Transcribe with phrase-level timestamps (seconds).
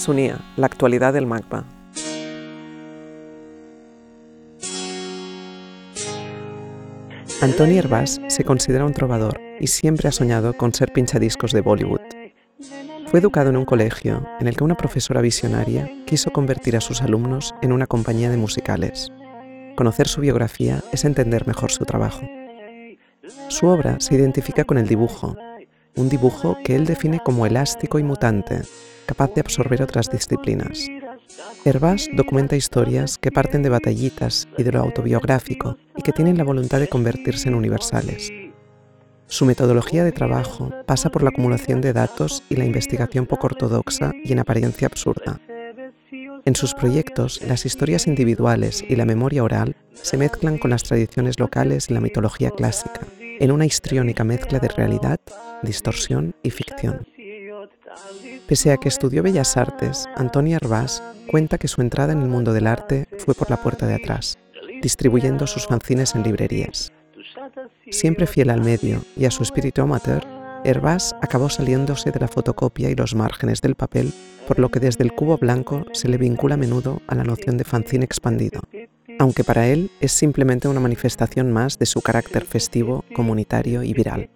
[0.00, 1.62] Sunía, la actualidad del MACBA.
[7.42, 12.00] Antoni Herbás se considera un trovador y siempre ha soñado con ser pinchadiscos de Bollywood.
[13.08, 17.02] Fue educado en un colegio en el que una profesora visionaria quiso convertir a sus
[17.02, 19.12] alumnos en una compañía de musicales.
[19.76, 22.22] Conocer su biografía es entender mejor su trabajo.
[23.48, 25.36] Su obra se identifica con el dibujo,
[25.94, 28.62] un dibujo que él define como elástico y mutante,
[29.10, 30.86] capaz de absorber otras disciplinas.
[31.64, 36.44] Herbás documenta historias que parten de batallitas y de lo autobiográfico y que tienen la
[36.44, 38.32] voluntad de convertirse en universales.
[39.26, 44.12] Su metodología de trabajo pasa por la acumulación de datos y la investigación poco ortodoxa
[44.22, 45.40] y en apariencia absurda.
[46.44, 51.40] En sus proyectos, las historias individuales y la memoria oral se mezclan con las tradiciones
[51.40, 55.18] locales y la mitología clásica, en una histriónica mezcla de realidad,
[55.62, 57.06] distorsión y ficción.
[58.50, 62.52] Pese a que estudió Bellas Artes, Antonia Herbás cuenta que su entrada en el mundo
[62.52, 64.40] del arte fue por la puerta de atrás,
[64.82, 66.92] distribuyendo sus fanzines en librerías.
[67.92, 70.26] Siempre fiel al medio y a su espíritu amateur,
[70.64, 74.12] Herbás acabó saliéndose de la fotocopia y los márgenes del papel,
[74.48, 77.56] por lo que desde el cubo blanco se le vincula a menudo a la noción
[77.56, 78.62] de fanzine expandido,
[79.20, 84.28] aunque para él es simplemente una manifestación más de su carácter festivo, comunitario y viral.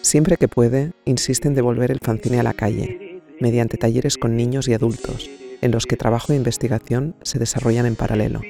[0.00, 3.03] Siempre que puede, insiste en devolver el fanzine a la calle,
[3.40, 7.96] mediante talleres con niños y adultos, en los que trabajo e investigación se desarrollan en
[7.96, 8.40] paralelo.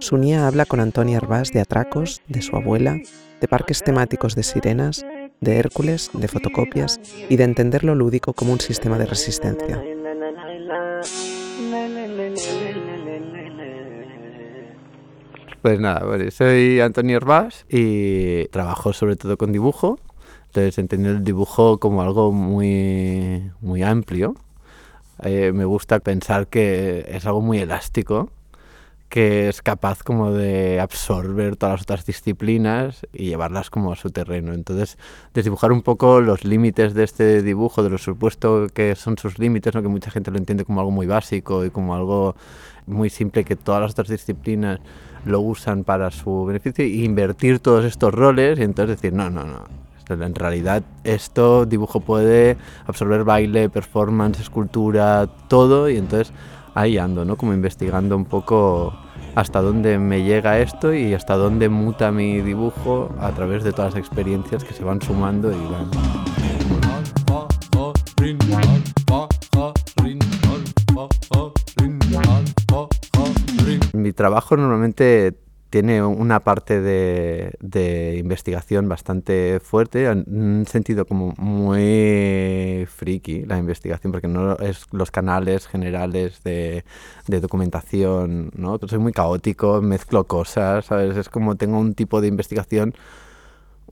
[0.00, 2.96] Sunia habla con Antonia Herbás de atracos, de su abuela,
[3.40, 5.04] de parques temáticos de sirenas,
[5.40, 9.82] de Hércules, de fotocopias y de entender lo lúdico como un sistema de resistencia.
[15.62, 19.98] Pues nada, soy Antonio Herbás y trabajo sobre todo con dibujo.
[20.48, 24.34] Entonces entiendo el dibujo como algo muy, muy amplio.
[25.22, 28.30] Eh, me gusta pensar que es algo muy elástico
[29.08, 34.10] que es capaz como de absorber todas las otras disciplinas y llevarlas como a su
[34.10, 34.52] terreno.
[34.52, 34.98] Entonces,
[35.32, 39.74] desdibujar un poco los límites de este dibujo, de lo supuesto que son sus límites,
[39.74, 39.82] ¿no?
[39.82, 42.36] que mucha gente lo entiende como algo muy básico y como algo
[42.86, 44.80] muy simple que todas las otras disciplinas
[45.24, 49.44] lo usan para su beneficio e invertir todos estos roles y entonces decir, no, no,
[49.44, 49.87] no.
[50.08, 56.32] En realidad esto dibujo puede absorber baile, performance, escultura, todo y entonces
[56.74, 57.36] ahí ando, ¿no?
[57.36, 58.94] Como investigando un poco
[59.34, 63.94] hasta dónde me llega esto y hasta dónde muta mi dibujo a través de todas
[63.94, 65.90] las experiencias que se van sumando y van...
[73.92, 75.34] Mi trabajo normalmente
[75.70, 84.12] tiene una parte de, investigación bastante fuerte, en un sentido como muy friki la investigación,
[84.12, 86.84] porque no es los canales generales de,
[87.26, 88.78] documentación, ¿no?
[88.86, 91.16] Soy muy caótico, mezclo cosas, ¿sabes?
[91.16, 92.94] Es como tengo un tipo de investigación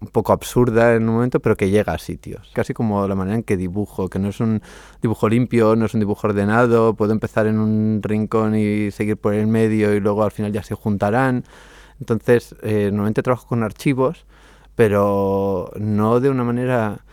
[0.00, 2.50] un poco absurda en un momento, pero que llega a sitios.
[2.54, 4.62] Casi como la manera en que dibujo, que no es un
[5.00, 9.34] dibujo limpio, no es un dibujo ordenado, puedo empezar en un rincón y seguir por
[9.34, 11.44] el medio y luego al final ya se juntarán.
[12.00, 14.26] Entonces, eh, normalmente trabajo con archivos,
[14.74, 17.04] pero no de una manera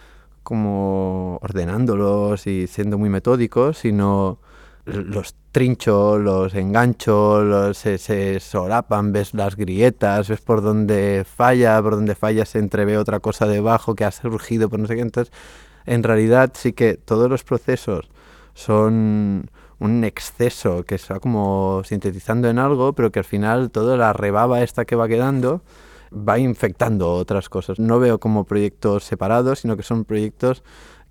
[0.44, 4.40] como ordenándolos y siendo muy metódicos, sino
[4.86, 11.82] los trincho, los engancho, los, se, se, solapan, ves las grietas, ves por dónde falla,
[11.82, 15.02] por dónde falla se entrevé otra cosa debajo que ha surgido por no sé qué.
[15.02, 15.32] Entonces,
[15.86, 18.10] en realidad sí que todos los procesos
[18.56, 19.50] son
[19.80, 24.64] un exceso que va como sintetizando en algo, pero que al final toda la rebaba
[24.64, 25.62] esta que va quedando
[26.14, 27.80] va infectando otras cosas.
[27.80, 30.64] No veo como proyectos separados, sino que son proyectos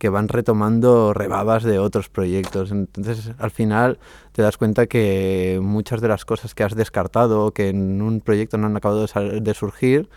[0.03, 2.73] que van retomando rebabas de otros proyectos.
[2.73, 4.01] Entonces, al final
[4.33, 8.59] te das cuenta que muchas de las cosas que has descartado que en un proyecto
[8.59, 10.09] no han acabado de, surgir,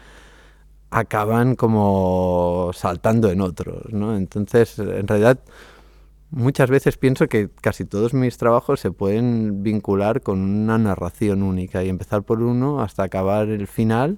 [0.89, 3.83] acaban como saltando en otros.
[3.93, 5.37] Entonces, en realidad,
[6.31, 11.83] muchas veces pienso que casi todos mis trabajos se pueden vincular con una narración única
[11.83, 14.17] y empezar por uno hasta acabar el final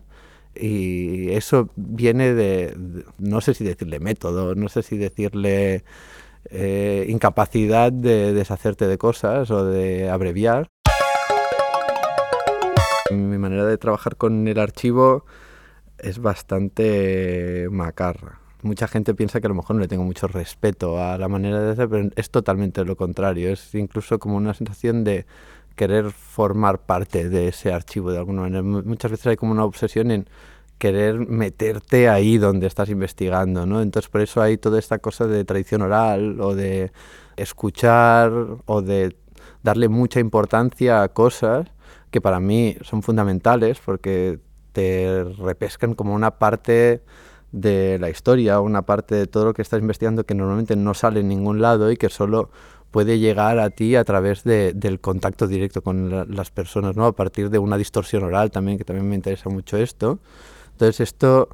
[0.60, 2.76] y eso viene de,
[3.18, 5.84] no sé si decirle método, no sé si decirle
[6.50, 10.70] eh, incapacidad de deshacerte de cosas o de abreviar.
[13.12, 15.26] Mi manera de trabajar con el archivo
[15.98, 18.40] es bastante macarra.
[18.64, 21.62] Mucha gente piensa que a lo mejor no le tengo mucho respeto a la manera
[21.62, 23.52] de hacer, pero es totalmente lo contrario.
[23.52, 25.26] Es incluso como una sensación de
[25.78, 28.64] querer formar parte de ese archivo de alguna manera.
[28.64, 30.28] Muchas veces hay como una obsesión en
[30.78, 33.82] querer meterte ahí donde estás investigando, ¿no?
[33.82, 36.92] Entonces por eso hay toda esta cosa de tradición oral o de
[37.38, 38.32] escuchar
[38.66, 39.16] o de
[39.64, 41.68] darle mucha importancia a cosas
[42.12, 44.40] que para mí son fundamentales porque
[44.74, 47.02] te repescan como una parte
[47.52, 51.22] de la historia, una parte de todo lo que estás investigando que normalmente no sale
[51.22, 52.50] en ningún lado y que solo
[52.98, 57.06] puede llegar a ti a través de, del contacto directo con las personas, ¿no?
[57.06, 60.18] A partir de una distorsión oral también, que también me interesa mucho esto.
[60.72, 61.48] Entonces esto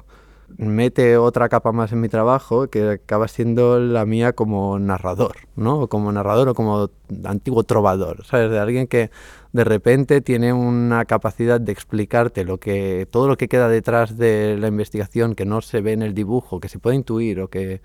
[0.56, 5.86] mete otra capa más en mi trabajo que acaba siendo la mía como narrador, ¿no?
[5.88, 6.88] Como narrador o como
[7.24, 8.50] antiguo trovador, ¿sabes?
[8.50, 9.10] De alguien que
[9.52, 14.56] de repente tiene una capacidad de explicarte lo que todo lo que queda detrás de
[14.58, 17.82] la investigación que no se ve en el dibujo, que se puede intuir o que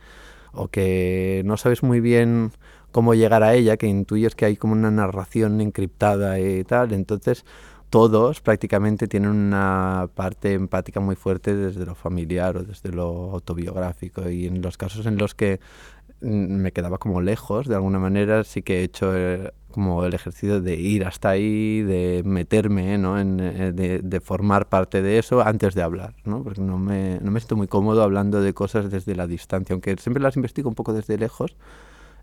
[0.53, 2.51] o que no sabes muy bien
[2.91, 7.45] cómo llegar a ella, que intuyes que hay como una narración encriptada y tal, entonces
[7.89, 14.29] todos prácticamente tienen una parte empática muy fuerte desde lo familiar o desde lo autobiográfico
[14.29, 15.59] y en los casos en los que
[16.21, 20.13] mm, me quedaba como lejos, de alguna manera sí que he hecho eh, como el
[20.13, 23.19] ejercicio de ir hasta ahí, de meterme, ¿no?
[23.19, 26.43] En, eh, de, formar parte de eso antes de hablar, ¿no?
[26.43, 29.95] porque no me, no me siento muy cómodo hablando de cosas desde la distancia, aunque
[29.97, 31.55] siempre las investigo un poco desde lejos,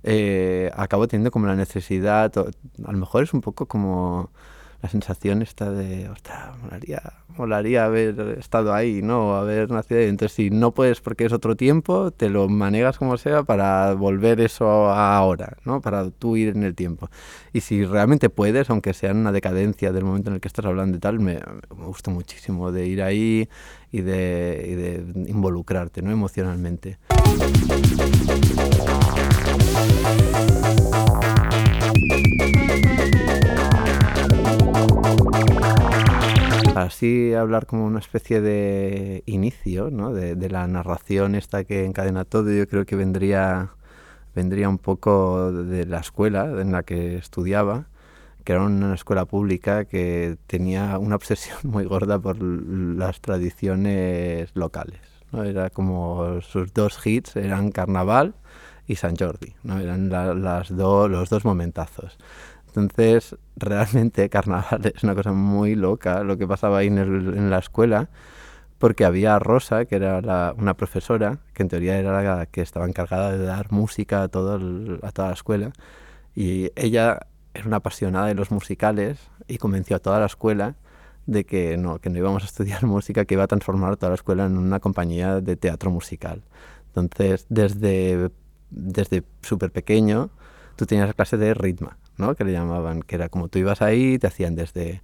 [0.03, 4.31] eh, acabo teniendo como la necesidad, a lo mejor es un poco como
[4.83, 7.03] la sensación esta de, ostras, molaría,
[7.37, 9.35] molaría haber estado ahí, ¿no?
[9.35, 10.07] Haber nacido ahí.
[10.07, 14.41] Entonces, si no puedes porque es otro tiempo, te lo manegas como sea para volver
[14.41, 15.81] eso a ahora, ¿no?
[15.81, 17.09] Para tú ir en el tiempo.
[17.53, 20.67] Y si realmente puedes, aunque sea en una decadencia del momento en el que estás
[20.67, 21.41] hablando y tal, me,
[21.77, 23.49] me gusta muchísimo de ir ahí
[23.91, 26.11] y de, y de involucrarte, ¿no?
[26.11, 26.99] Emocionalmente.
[36.82, 40.12] Así hablar como una especie de inicio, ¿no?
[40.12, 43.70] de, la narración esta que encadena todo, yo creo que vendría,
[44.34, 47.87] vendría un poco de la escuela en la que estudiaba,
[48.44, 55.00] que era una escuela pública que tenía una obsesión muy gorda por las tradiciones locales.
[55.32, 55.44] ¿no?
[55.44, 58.34] Era como sus dos hits eran Carnaval
[58.87, 59.78] y San Jordi, ¿no?
[59.78, 62.19] eran las los dos momentazos.
[62.76, 68.11] Entonces, realmente Carnaval es una cosa muy loca lo que pasaba ahí en, la escuela,
[68.78, 73.32] porque había Rosa, que era una profesora, que en teoría era la que estaba encargada
[73.32, 75.73] de dar música a, toda la escuela,
[76.34, 77.20] y ella
[77.55, 79.19] era una apasionada de los musicales
[79.49, 80.76] y convenció a toda la escuela
[81.25, 84.17] de que no, que no íbamos a estudiar música, que iba a transformar toda la
[84.17, 86.43] escuela en una compañía de teatro musical.
[86.94, 88.31] Entonces, desde,
[88.70, 90.31] desde súper pequeño,
[90.76, 92.35] tú tenías clase de ritmo ¿no?
[92.35, 95.03] que le llamaban, que era como tú ibas ahí, te hacían desde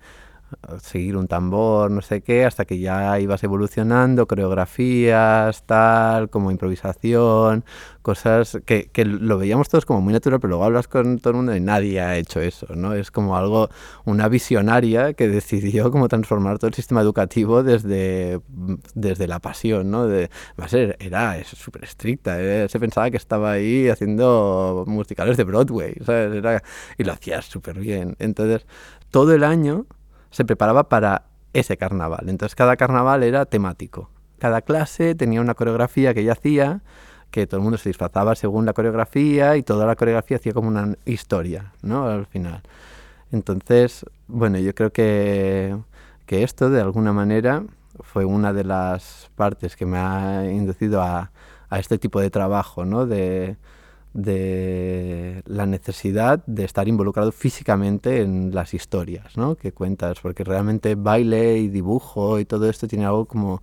[0.81, 7.65] seguir un tambor, no sé qué, hasta que ya ibas evolucionando, coreografías, tal, como improvisación,
[8.03, 11.37] cosas que, que, lo veíamos todos como muy natural, pero luego hablas con todo el
[11.37, 12.95] mundo y nadie ha hecho eso, ¿no?
[12.95, 13.69] Es como algo,
[14.05, 18.41] una visionaria que decidió como transformar todo el sistema educativo desde,
[18.95, 20.07] desde la pasión, ¿no?
[20.07, 22.69] De, va a ser, era súper estricta, ¿eh?
[22.69, 26.35] se pensaba que estaba ahí haciendo musicales de Broadway, ¿sabes?
[26.35, 26.63] Era,
[26.99, 28.17] y lo hacía súper bien.
[28.19, 28.67] Entonces,
[29.11, 29.87] todo el año
[30.33, 32.29] se preparaba para ese carnaval.
[32.29, 34.11] Entonces cada carnaval era temático.
[34.39, 36.81] Cada clase tenía una coreografía que ella hacía,
[37.31, 40.69] que todo el mundo se disfrazaba según la coreografía y toda la coreografía hacía como
[40.69, 42.09] una historia, ¿no?
[42.09, 42.63] Al final.
[43.31, 45.77] Entonces, bueno, yo creo que,
[46.27, 47.63] que esto de alguna manera
[48.01, 51.31] fue una de las partes que me ha inducido a,
[51.71, 53.07] a este tipo de trabajo, ¿no?
[53.07, 53.57] De,
[54.15, 59.57] de la necesidad de estar involucrado físicamente en las historias ¿no?
[59.57, 63.63] que cuentas, porque realmente baile y dibujo y todo esto tiene algo como,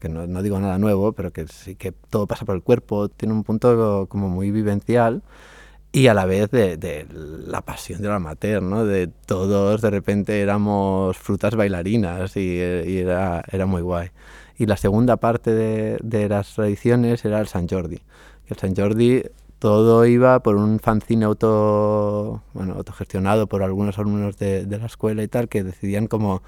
[0.00, 3.08] que no, no, digo nada nuevo, pero que sí que todo pasa por el cuerpo,
[3.08, 5.22] tiene un punto como muy vivencial
[5.92, 8.84] y a la vez de, de la pasión del amateur, ¿no?
[8.84, 14.10] de todos de repente éramos frutas bailarinas y, y era, era muy guay.
[14.58, 18.00] Y la segunda parte de, de las tradiciones era el San Jordi.
[18.48, 19.22] El San Jordi
[19.58, 25.28] todo iba por un fanzine auto, bueno, autogestionado por algunos alumnos de, la escuela y
[25.28, 26.42] tal, que decidían como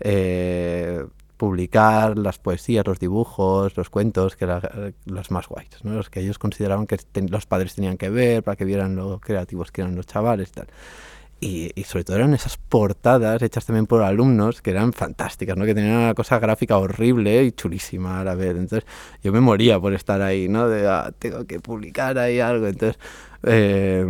[0.00, 1.04] eh,
[1.36, 5.94] publicar las poesías, los dibujos, los cuentos, que eran los más guays, ¿no?
[5.94, 9.72] los que ellos consideraban que los padres tenían que ver para que vieran lo creativos
[9.72, 10.68] que eran los chavales y tal.
[11.44, 15.64] Y, sobre todo eran esas portadas hechas también por alumnos que eran fantásticas, ¿no?
[15.64, 18.56] Que tenían una cosa gráfica horrible y chulísima a ver.
[18.56, 18.88] Entonces
[19.24, 20.68] yo me moría por estar ahí, ¿no?
[20.68, 22.68] De, ah, tengo que publicar ahí algo.
[22.68, 22.96] Entonces,
[23.42, 24.06] eh,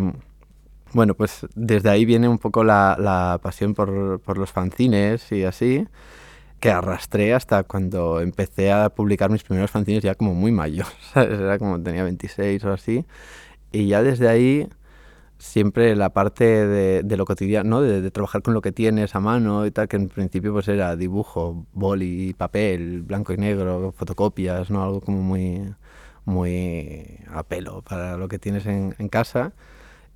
[0.92, 5.44] bueno, pues desde ahí viene un poco la, la pasión por, por, los fanzines y
[5.44, 5.86] así.
[6.60, 11.58] que arrastré hasta cuando empecé a publicar mis primeros fanzines ya como muy mayor, Era
[11.58, 13.06] como tenía 26 o así.
[13.72, 14.68] Y ya desde ahí
[15.42, 17.82] siempre la parte de, lo cotidiano, ¿no?
[17.82, 20.96] De, trabajar con lo que tienes a mano y tal, que en principio pues era
[20.96, 24.84] dibujo, boli, papel, blanco y negro, fotocopias, ¿no?
[24.84, 25.74] Algo como muy,
[26.24, 29.52] muy a pelo para lo que tienes en, casa.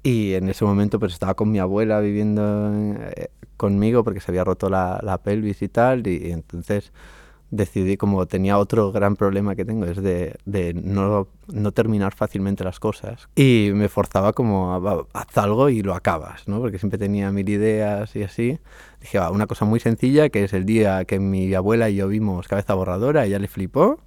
[0.03, 2.73] Y en ese momento pues estaba con mi abuela viviendo
[3.17, 6.93] eh, conmigo porque se había roto la, la pelvis y tal, y entonces
[7.51, 12.65] decidí, como tenía otro gran problema que tengo, es de, de no, no, terminar fácilmente
[12.65, 13.29] las cosas.
[13.37, 16.61] Y me forzaba como, a, haz algo y lo acabas, ¿no?
[16.61, 18.59] Porque siempre tenía mil ideas y así.
[19.01, 22.09] Dije, va, una cosa muy sencilla, que es el día que mi abuela y yo
[22.09, 24.01] vimos Cabeza Borradora, ella le flipó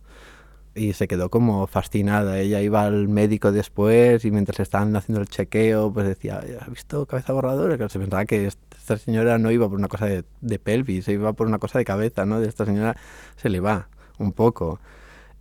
[0.75, 2.39] y se quedó como fascinada.
[2.39, 7.05] Ella iba al médico después y mientras estaban haciendo el chequeo, pues decía, ¿has visto
[7.05, 7.77] cabeza borradora?
[7.77, 8.49] Que se pensaba que
[8.93, 12.25] esta señora no iba por una cosa de, pelvis, iba por una cosa de cabeza,
[12.25, 12.39] ¿no?
[12.39, 12.97] De esta señora
[13.35, 14.79] se le va un poco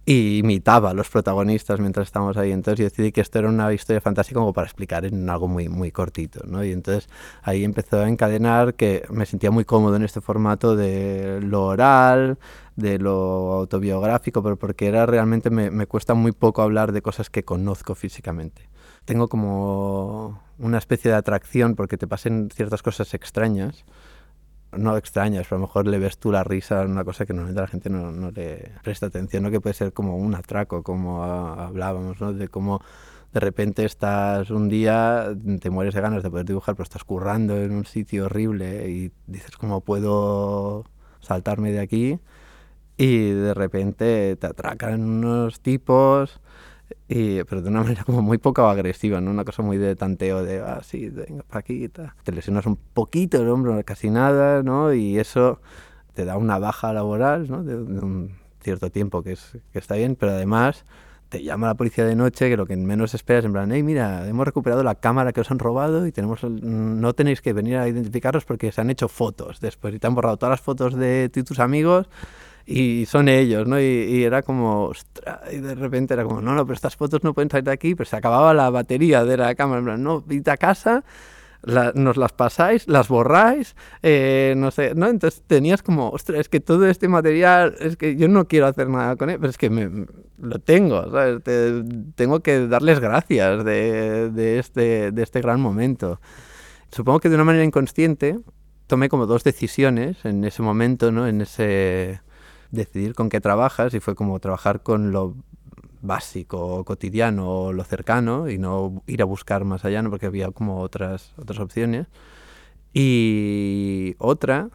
[0.05, 2.52] y imitaba a los protagonistas mientras estábamos ahí.
[2.52, 5.69] Entonces yo decidí que esto era una historia fantástica como para explicar en algo muy,
[5.69, 6.40] muy cortito.
[6.47, 6.64] ¿no?
[6.64, 7.09] Y entonces
[7.43, 12.38] ahí empezó a encadenar que me sentía muy cómodo en este formato de lo oral,
[12.76, 17.28] de lo autobiográfico, pero porque era realmente me, me cuesta muy poco hablar de cosas
[17.28, 18.69] que conozco físicamente.
[19.04, 23.85] Tengo como una especie de atracción porque te pasen ciertas cosas extrañas
[24.73, 27.61] no extrañas, pero a lo mejor le ves tú la risa una cosa que normalmente
[27.61, 29.50] la gente no, no le presta atención, ¿no?
[29.50, 32.33] que puede ser como un atraco, como hablábamos, ¿no?
[32.33, 32.83] de cómo
[33.33, 37.57] de repente estás un día, te mueres de ganas de poder dibujar, pero estás currando
[37.57, 40.85] en un sitio horrible y dices, ¿cómo puedo
[41.21, 42.18] saltarme de aquí?
[42.97, 46.40] Y de repente te atracan unos tipos
[47.08, 49.30] y, pero de una manera como muy poco agresiva, ¿no?
[49.30, 53.40] Una cosa muy de tanteo de, ah, sí, venga, pa' aquí, te lesionas un poquito
[53.40, 54.92] el hombro, casi nada, ¿no?
[54.92, 55.60] Y eso
[56.14, 57.64] te da una baja laboral, ¿no?
[57.64, 60.84] De, un cierto tiempo que, es, que está bien, pero además
[61.28, 64.26] te llama la policía de noche, que lo que menos esperas, en plan, hey, mira,
[64.26, 67.88] hemos recuperado la cámara que os han robado y tenemos no tenéis que venir a
[67.88, 71.28] identificarlos porque se han hecho fotos después y te han borrado todas las fotos de
[71.28, 72.08] tus amigos
[72.70, 73.80] y son ellos, ¿no?
[73.80, 77.32] Y, era como, ostras, y de repente era como, no, no, pero estas fotos no
[77.32, 80.22] pueden salir de aquí, pero se acababa la batería de la cámara, en plan, no,
[80.28, 81.02] id a casa,
[81.94, 85.08] nos las pasáis, las borráis, eh, no sé, ¿no?
[85.08, 88.90] Entonces tenías como, ostras, es que todo este material, es que yo no quiero hacer
[88.90, 90.06] nada con él, pero es que me,
[90.38, 91.42] lo tengo, ¿sabes?
[92.16, 96.20] tengo que darles gracias de, de, este, de este gran momento.
[96.92, 98.38] Supongo que de una manera inconsciente
[98.87, 101.26] tomé como dos decisiones en ese momento, ¿no?
[101.26, 102.20] En ese
[102.70, 105.37] decidir con qué trabajas y fue como trabajar con lo
[106.00, 110.10] básico, cotidiano, lo cercano y no ir a buscar más allá, ¿no?
[110.10, 112.06] porque había como otras, otras opciones.
[112.92, 114.70] Y otra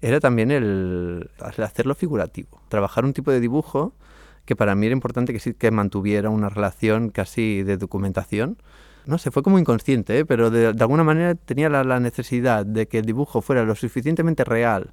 [0.00, 3.94] era también el, hacerlo figurativo, trabajar un tipo de dibujo
[4.44, 8.58] que para mí era importante que sí que mantuviera una relación casi de documentación.
[9.06, 10.24] No sé, fue como inconsciente, ¿eh?
[10.24, 14.92] pero de, alguna manera tenía la necesidad de que el dibujo fuera lo suficientemente real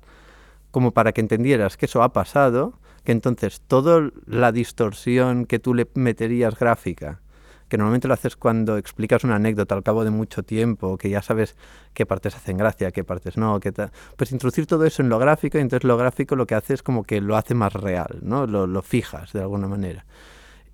[0.72, 5.74] como para que entendieras que eso ha pasado, que entonces toda la distorsión que tú
[5.74, 7.22] le meterías gráfica,
[7.70, 11.22] que normalmente lo haces cuando explicas una anécdota al cabo de mucho tiempo, que ya
[11.22, 11.56] sabes
[11.94, 13.92] qué partes hacen gracia, qué partes no, qué tal.
[14.18, 16.84] Pues introducir todo eso en lo gráfico, y entonces lo gráfico lo que hace es
[16.84, 18.48] como que lo hace más real, ¿no?
[18.48, 20.06] Lo, lo fijas de alguna manera.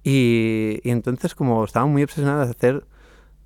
[0.05, 2.85] Y, entonces como estaba muy obsesionada de hacer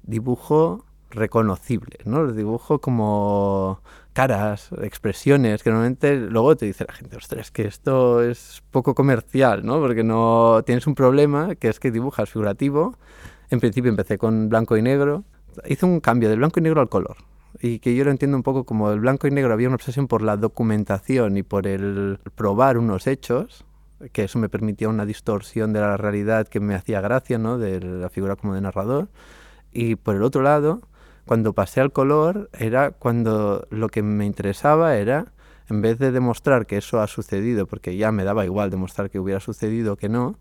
[0.03, 2.25] dibujo reconocible, ¿no?
[2.25, 3.82] El dibujo como
[4.19, 9.65] caras, expresiones, que normalmente luego te dice la gente, ostras, que esto es poco comercial,
[9.65, 9.79] ¿no?
[9.79, 12.97] Porque no tienes un problema, que es que dibujas figurativo.
[13.49, 15.23] En principio empecé con blanco y negro.
[15.65, 17.15] Hice un cambio del blanco y negro al color.
[17.61, 20.09] Y que yo lo entiendo un poco como el blanco y negro había una obsesión
[20.09, 23.63] por la documentación y por el probar unos hechos,
[24.11, 27.57] que eso me permitía una distorsión de la realidad que me hacía gracia, ¿no?
[27.57, 29.07] De la figura como de narrador.
[29.71, 30.81] Y por el otro lado,
[31.29, 35.31] cuando pasé al color era cuando lo que me interesaba era,
[35.69, 39.19] en vez de demostrar que eso ha sucedido, porque ya me daba igual demostrar que
[39.19, 40.39] hubiera sucedido o que no,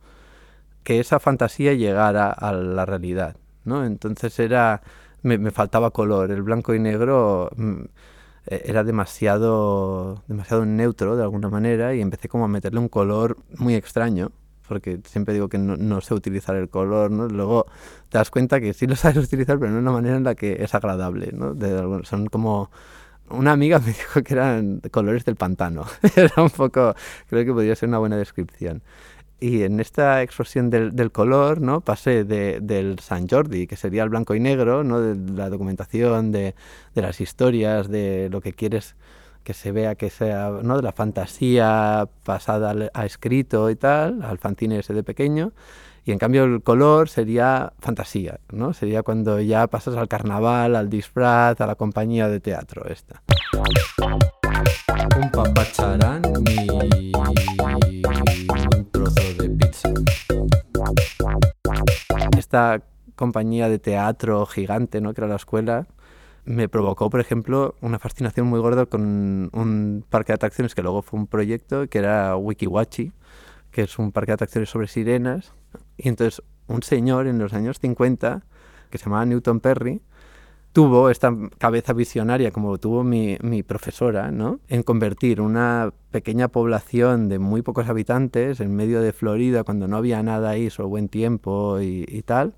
[0.85, 3.85] que esa fantasía llegara a la realidad, ¿no?
[3.85, 4.81] Entonces era,
[5.21, 7.83] me, faltaba color, el blanco y negro mm,
[8.47, 13.37] e, era demasiado, demasiado neutro de alguna manera y empecé como a meterle un color
[13.59, 14.33] muy extraño
[14.69, 17.27] porque siempre digo que no, sé utilizar el color, ¿no?
[17.29, 17.67] Luego
[18.09, 20.35] te das cuenta que sí lo sabes utilizar, pero no de una manera en la
[20.35, 21.55] que es agradable, ¿no?
[21.55, 22.71] De, son como...
[23.31, 25.85] Una amiga me dijo que eran colores del pantano.
[26.17, 26.95] Era un poco...
[27.29, 28.83] Creo que podría ser una buena descripción.
[29.41, 31.81] Y en esta explosión del, del color, ¿no?
[31.81, 35.01] Pasé de, del San Jordi, que sería el blanco y negro, ¿no?
[35.01, 36.55] De la documentación, de,
[36.95, 38.97] de las historias, de lo que quieres
[39.45, 40.77] que se vea que sea ¿no?
[40.77, 45.53] de la fantasía pasada a escrito y tal, al fanzine ese de pequeño.
[46.05, 48.73] Y en cambio el color sería fantasía, ¿no?
[48.73, 53.23] Sería cuando ya pasas al carnaval, al disfraz, a la compañía de teatro esta.
[55.21, 57.13] Un papacharán y
[58.75, 59.91] un trozo de pizza.
[62.39, 62.81] Esta
[63.15, 65.13] compañía de teatro gigante, ¿no?
[65.13, 65.87] Que era la escuela,
[66.49, 71.03] me provocó, por ejemplo, una fascinación muy gorda con un parque de atracciones que luego
[71.03, 73.13] fue un proyecto que era Wikiwachi,
[73.71, 75.53] que es un parque de atracciones sobre sirenas.
[75.99, 78.43] Y entonces un señor en los años 50,
[78.89, 80.01] que se llamaba Newton Perry,
[80.73, 84.61] tuvo esta cabeza visionaria, como tuvo mi, mi, profesora, ¿no?
[84.69, 89.99] en convertir una pequeña población de muy pocos habitantes en medio de Florida, cuando no
[89.99, 92.55] había nada ahí, solo buen tiempo y, y tal,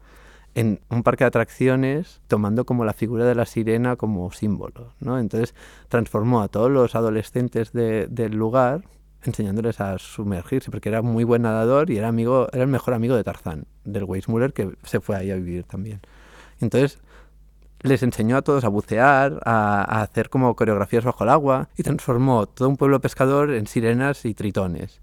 [0.54, 4.92] en un parque de atracciones tomando como la figura de la sirena como símbolo.
[5.00, 5.18] ¿no?
[5.18, 5.54] Entonces
[5.88, 8.82] transformó a todos los adolescentes de, del lugar
[9.22, 13.16] enseñándoles a sumergirse, porque era muy buen nadador y era, amigo, era el mejor amigo
[13.16, 16.00] de Tarzán, del Weissmuller, que se fue ahí a vivir también.
[16.60, 16.98] Entonces
[17.82, 21.82] les enseñó a todos a bucear, a, a, hacer como coreografías bajo el agua y
[21.82, 25.00] transformó todo un pueblo pescador en sirenas y tritones.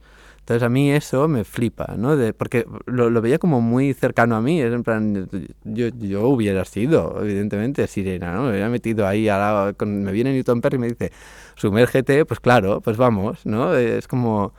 [0.48, 2.16] Entonces a mí eso me flipa, ¿no?
[2.38, 5.30] Porque lo, lo, veía como muy cercano a mí, es en plan,
[5.66, 8.44] yo, yo hubiera sido, evidentemente, sirena, ¿no?
[8.44, 11.12] Me hubiera metido ahí, a la, con, me viene Newton Perry y me dice,
[11.56, 13.75] sumérgete, pues claro, pues vamos, ¿no?
[13.75, 14.54] Es como...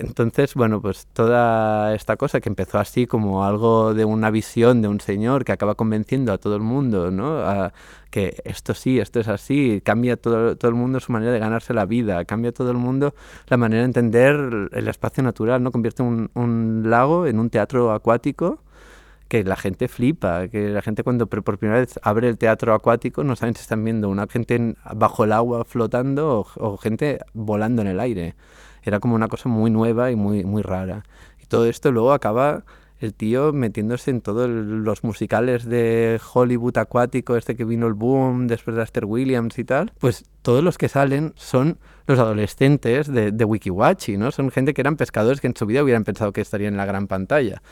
[0.00, 4.88] Entonces, bueno, pues toda esta cosa que empezó así como algo de una visión de
[4.88, 7.70] un señor que acaba convenciendo a todo el mundo, ¿no?
[8.10, 11.74] Que esto sí, esto es así, cambia todo, todo el mundo su manera de ganarse
[11.74, 13.14] la vida, cambia todo el mundo
[13.48, 15.70] la manera de entender el espacio natural, ¿no?
[15.70, 18.62] Convierte un, lago en un teatro acuático
[19.28, 23.22] que la gente flipa, que la gente cuando por primera vez abre el teatro acuático
[23.22, 27.88] no saben si están viendo una gente bajo el agua flotando o gente volando en
[27.88, 28.34] el aire
[28.82, 31.04] era como una cosa muy nueva y muy, muy rara.
[31.42, 32.64] Y todo esto luego acaba
[33.00, 38.46] el tío metiéndose en todos los musicales de Hollywood acuático, este que vino el boom
[38.46, 43.32] después de Aster Williams y tal, pues todos los que salen son los adolescentes de,
[43.32, 44.30] de Wikiwachi, ¿no?
[44.30, 46.86] Son gente que eran pescadores que en su vida hubieran pensado que estarían en la
[46.86, 47.62] gran pantalla.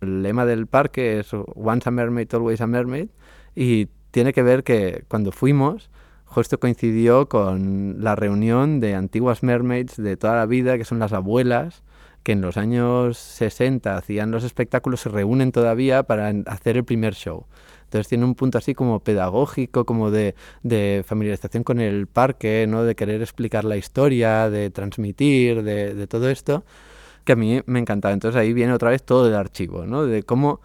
[0.00, 3.08] El lema del parque es Once a Mermaid, Always a Mermaid,
[3.56, 5.90] y tiene que ver que cuando fuimos,
[6.36, 11.14] justo coincidió con la reunión de antiguas mermaids de toda la vida, que son las
[11.14, 11.82] abuelas,
[12.24, 17.14] que en los años 60 hacían los espectáculos, se reúnen todavía para hacer el primer
[17.14, 17.46] show.
[17.84, 20.34] Entonces tiene un punto así como pedagógico, como de,
[21.06, 22.84] familiarización con el parque, ¿no?
[22.84, 26.64] de querer explicar la historia, de transmitir, de, de todo esto,
[27.24, 28.12] que a mí me encantaba.
[28.12, 30.04] Entonces ahí viene otra vez todo el archivo, ¿no?
[30.04, 30.60] de cómo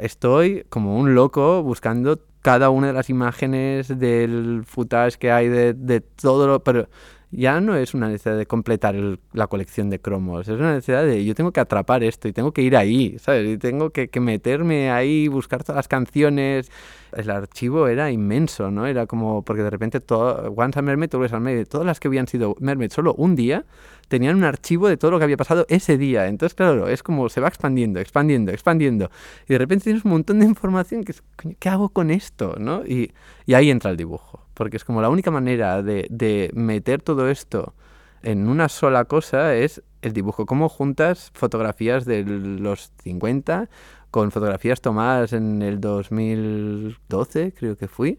[0.00, 5.74] estoy como un loco buscando cada una de las imágenes del footage que hay de,
[5.74, 6.62] de todo lo...
[6.62, 6.88] Pero
[7.32, 11.04] ya no es una necesidad de completar el, la colección de cromos, es una necesidad
[11.04, 13.48] de yo tengo que atrapar esto y tengo que ir ahí, ¿sabes?
[13.48, 16.70] Y tengo que, que meterme ahí, buscar todas las canciones.
[17.12, 18.86] El archivo era inmenso, ¿no?
[18.86, 22.08] Era como, porque de repente todo, Once a Mermaid, Always a Mermaid, todas las que
[22.08, 23.64] habían sido Mermaid solo un día,
[24.08, 26.26] tenían un archivo de todo lo que había pasado ese día.
[26.28, 29.10] Entonces, claro, es como se va expandiendo, expandiendo, expandiendo.
[29.48, 31.22] Y de repente tienes un montón de información que es,
[31.58, 32.56] ¿qué hago con esto?
[32.58, 32.84] ¿no?
[32.86, 33.12] Y,
[33.46, 37.28] y ahí entra el dibujo porque es como la única manera de, de, meter todo
[37.28, 37.74] esto
[38.22, 40.46] en una sola cosa es el dibujo.
[40.46, 43.68] Cómo juntas fotografías de los 50
[44.10, 48.18] con fotografías tomadas en el 2012, creo que fui,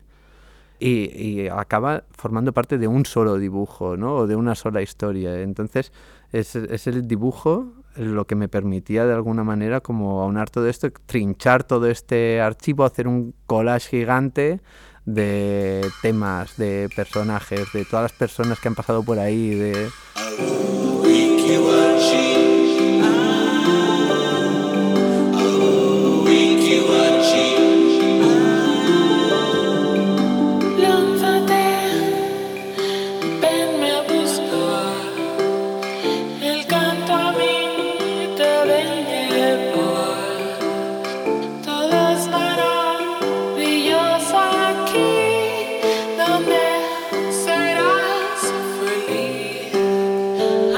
[0.80, 4.16] y, y acaba formando parte de un solo dibujo, ¿no?
[4.16, 5.40] O de una sola historia.
[5.42, 5.94] Entonces,
[6.32, 10.90] es, es el dibujo lo que me permitía de alguna manera como aunar todo esto,
[11.06, 14.62] trinchar todo este archivo, hacer un collage gigante
[15.06, 19.90] de temas, de personajes, de todas las personas que han pasado por ahí, de...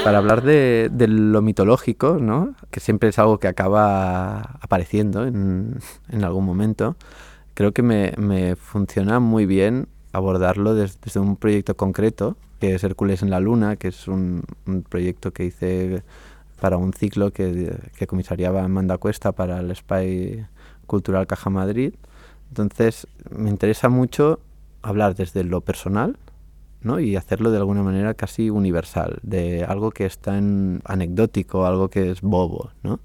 [0.06, 2.54] para hablar de, de, lo mitológico, ¿no?
[2.70, 6.96] que siempre es algo que acaba apareciendo en, en algún momento,
[7.54, 12.84] creo que me, me, funciona muy bien abordarlo desde, desde, un proyecto concreto, que es
[12.84, 16.04] Hércules en la Luna, que es un, un proyecto que hice
[16.60, 20.46] para un ciclo que, que comisariaba Amanda Cuesta para el Spy
[20.86, 21.94] Cultural Caja Madrid.
[22.48, 24.38] Entonces, me interesa mucho
[24.82, 26.16] hablar desde lo personal,
[26.82, 27.00] ¿no?
[27.00, 32.10] y hacerlo de alguna manera casi universal, de algo que es tan anecdótico, algo que
[32.10, 33.00] es bobo, ¿no?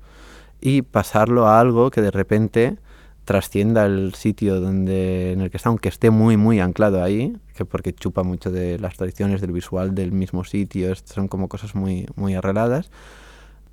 [0.61, 2.77] y pasarlo a algo que de repente
[3.25, 7.65] trascienda el sitio donde en el que está, aunque esté muy muy anclado ahí, que
[7.65, 12.07] porque chupa mucho de las tradiciones del visual del mismo sitio, son como cosas muy
[12.15, 12.91] muy arregladas.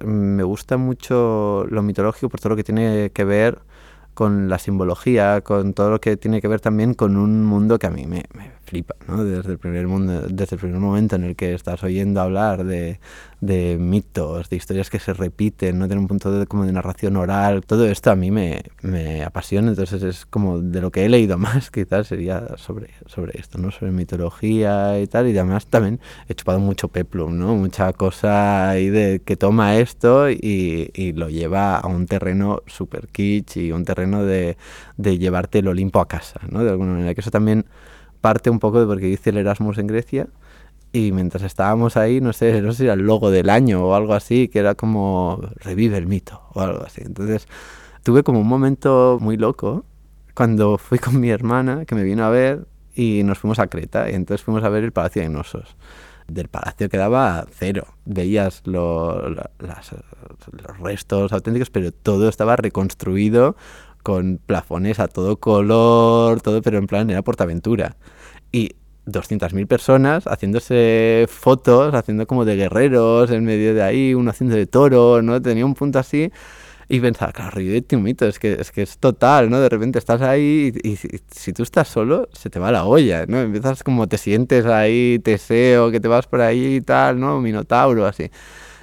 [0.05, 3.59] Me gusta mucho lo mitológico por todo lo que tiene que ver
[4.15, 7.87] con la simbología, con todo lo que tiene que ver también con un mundo que
[7.87, 9.25] a mí me, me flipa, ¿no?
[9.25, 12.99] Desde el primer mundo, desde el primer momento en el que estás oyendo hablar de,
[13.79, 17.65] mitos, de historias que se repiten, no tiene un punto de, como de narración oral,
[17.65, 18.63] todo esto a mí me,
[19.25, 23.59] apasiona, entonces es como de lo que he leído más quizás sería sobre, sobre esto,
[23.59, 23.71] ¿no?
[23.71, 27.57] Sobre mitología y tal, y además también he chupado mucho peplum, ¿no?
[27.57, 33.09] Mucha cosa ahí de que toma esto y, y lo lleva a un terreno super
[33.09, 34.57] kitsch y un terreno de,
[34.97, 36.63] de llevarte el Olimpo a casa, ¿no?
[36.63, 37.65] De alguna manera, que eso también
[38.21, 40.29] parte un poco de porque hice el Erasmus en Grecia,
[40.93, 43.95] y mientras estábamos ahí, no sé, no sé si era el logo del año o
[43.95, 47.03] algo así, que era como revive el mito o algo así.
[47.05, 47.47] Entonces
[48.03, 49.85] tuve como un momento muy loco
[50.35, 54.11] cuando fui con mi hermana, que me vino a ver, y nos fuimos a Creta,
[54.11, 55.77] y entonces fuimos a ver el Palacio de Inosos.
[56.27, 57.87] Del palacio quedaba cero.
[58.05, 59.95] Veías lo, las,
[60.53, 63.57] los restos auténticos, pero todo estaba reconstruido
[64.03, 67.97] con plafones a todo color, todo, pero en plan era portaventura.
[68.53, 74.57] Y 200.000 personas haciéndose fotos, haciendo como de guerreros en medio de ahí, uno haciendo
[74.57, 75.41] de toro, ¿no?
[75.41, 76.31] Tenía un punto así
[76.91, 79.61] y pensaba, claro, Río de mito, es que, es que es total, ¿no?
[79.61, 80.97] De repente estás ahí y, y,
[81.31, 83.41] si tú estás solo, se te va la olla, ¿no?
[83.41, 87.41] Empiezas como te sientes ahí, Teseo, que te vas por ahí y tal, ¿no?
[87.41, 88.31] Minotauro, así.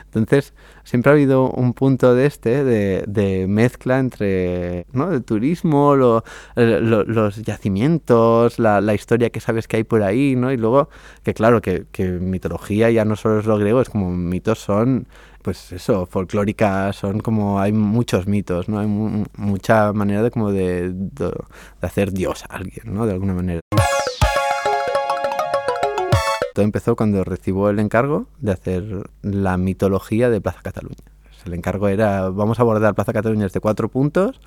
[0.06, 0.54] Entonces,
[0.86, 5.12] siempre ha habido un punto de este, de, mezcla entre ¿no?
[5.12, 10.54] el turismo, los yacimientos, la, historia que sabes que hay por ahí, ¿no?
[10.54, 10.90] Y luego,
[11.24, 11.86] que claro, que,
[12.22, 15.08] mitología ya no solo es lo griego, es como mitos son
[15.42, 18.80] pues eso, folclóricas, son como, hay muchos mitos, ¿no?
[18.80, 21.32] Hay mucha manera de como de, de,
[21.82, 23.06] hacer Dios a alguien, ¿no?
[23.06, 23.62] De alguna manera.
[26.56, 31.04] Todo empezó cuando recibo el encargo de hacer la mitología de Plaza Cataluña.
[31.46, 34.40] El encargo era, vamos a abordar Plaza Cataluña desde cuatro puntos,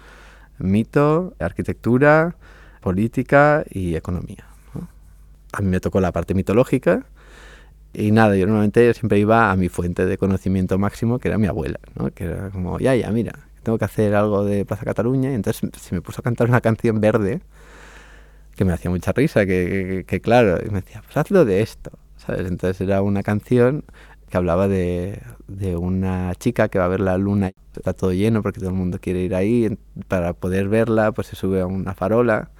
[0.56, 2.36] mito, arquitectura,
[2.80, 4.46] política y economía.
[5.52, 7.04] A mí me tocó la parte mitológica
[7.92, 11.46] y nada, yo normalmente siempre iba a mi fuente de conocimiento máximo, que era mi
[11.46, 12.10] abuela, ¿no?
[12.10, 15.70] que era como, ya, ya, mira, tengo que hacer algo de Plaza Cataluña y entonces
[15.78, 17.42] se me puso a cantar una canción verde
[18.58, 21.92] que me hacía mucha risa, que, que, claro, y me decía, pues hazlo de esto,
[22.16, 22.48] ¿sabes?
[22.48, 23.84] Entonces era una canción
[24.28, 28.42] que hablaba de, de, una chica que va a ver la luna, está todo lleno
[28.42, 31.94] porque todo el mundo quiere ir ahí, para poder verla pues se sube a una
[31.94, 32.50] farola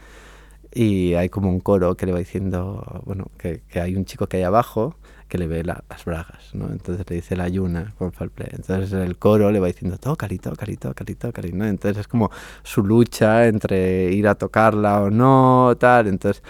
[0.73, 4.29] y hay como un coro que le va diciendo, bueno, que, que hay un chico
[4.29, 4.97] que hay abajo
[5.29, 6.67] que le ve las bragas, ¿no?
[6.71, 8.49] Entonces le dice la yuna con play.
[8.53, 11.67] Entonces el coro le va diciendo, tócali, tócali, tócali, tócali, ¿no?
[11.67, 12.31] Entonces es como
[12.63, 16.09] su lucha entre ir a tocarla o no, tal.
[16.09, 16.43] Entonces,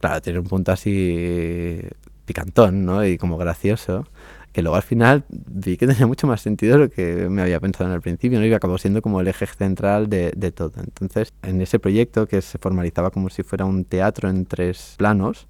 [0.00, 1.80] claro, tiene un punto así
[2.26, 3.04] picantón, ¿no?
[3.04, 4.06] Y como gracioso
[4.52, 7.58] que luego al final vi que tenía mucho más sentido de lo que me había
[7.58, 8.46] pensado en el principio, ¿no?
[8.46, 10.72] Y acabó siendo como el eje central de, de, todo.
[10.76, 15.46] Entonces, en ese proyecto que se formalizaba como si fuera un teatro en tres planos,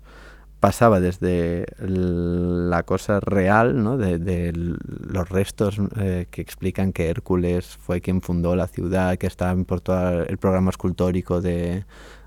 [0.63, 3.99] pasaba desde la cosa real, ¿no?
[3.99, 9.57] de, los restos eh, que explican que Hércules fue quien fundó la ciudad, que está
[9.67, 11.85] por todo el programa escultórico de,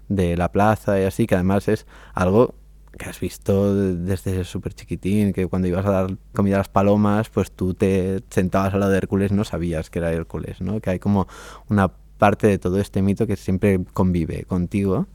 [0.10, 2.56] la plaza y así, que además es algo
[3.00, 7.30] que has visto desde súper chiquitín, que cuando ibas a dar comida a las palomas,
[7.30, 10.82] pues tú te sentabas al lado de Hércules, no sabías que era Hércules, ¿no?
[10.82, 11.28] que hay como
[11.69, 15.08] una parte de todo este mito que siempre convive contigo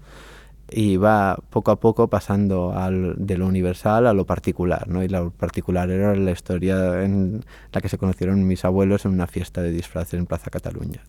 [0.71, 2.75] y va poco a poco pasando
[3.17, 5.03] de lo universal a lo particular, ¿no?
[5.03, 9.27] Y lo particular era la historia en la que se conocieron mis abuelos en una
[9.27, 11.03] fiesta de disfraces en Plaza Cataluña.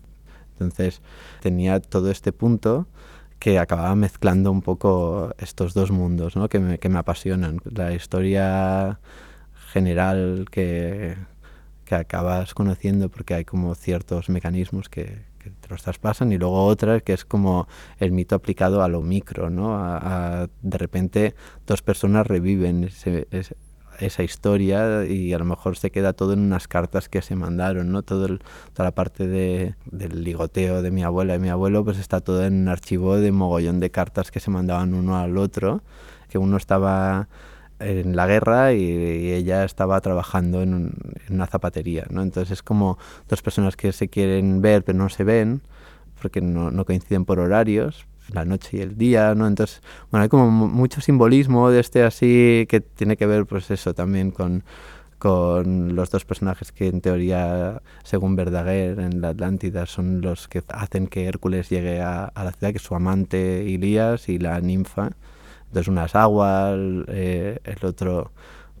[0.52, 1.02] Entonces
[1.40, 2.86] tenía todo este punto
[3.38, 6.48] que acababa mezclando un poco estos dos mundos, ¿no?
[6.48, 7.60] Que me, que me apasionan.
[7.64, 9.00] La historia
[9.72, 11.16] general que,
[11.84, 16.64] que acabas conociendo porque hay como ciertos mecanismos que, que te los traspasan y luego
[16.64, 17.66] otra que es como
[17.98, 19.76] el mito aplicado a lo micro, ¿no?
[19.76, 21.34] A, de repente
[21.66, 22.88] dos personas reviven
[23.98, 27.92] esa historia y a lo mejor se queda todo en unas cartas que se mandaron,
[27.92, 28.02] ¿no?
[28.02, 28.26] Todo
[28.72, 32.44] toda la parte de, del ligoteo de mi abuela y mi abuelo pues está todo
[32.44, 35.82] en un archivo de mogollón de cartas que se mandaban uno al otro,
[36.28, 37.28] que uno estaba
[37.84, 40.92] en la guerra y, ella estaba trabajando en,
[41.30, 42.22] una zapatería, ¿no?
[42.22, 45.62] Entonces es como dos personas que se quieren ver pero no se ven
[46.20, 49.46] porque no, no, coinciden por horarios, la noche y el día, ¿no?
[49.46, 53.92] Entonces, bueno, hay como mucho simbolismo de este así que tiene que ver, pues eso,
[53.94, 54.62] también con,
[55.18, 60.62] con los dos personajes que en teoría, según Verdaguer en la Atlántida, son los que
[60.68, 64.60] hacen que Hércules llegue a, a la ciudad, que es su amante Ilías y la
[64.60, 65.10] ninfa.
[65.72, 68.30] Entonces, una es agua, el, eh, el otro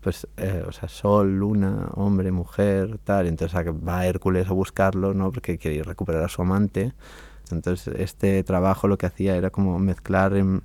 [0.02, 3.26] pues, eh, o sea, sol, luna, hombre, mujer, tal.
[3.26, 5.32] Entonces va Hércules a buscarlo, ¿no?
[5.32, 6.92] Porque quiere recuperar a su amante.
[7.50, 10.64] Entonces este trabajo lo que hacía era como mezclar en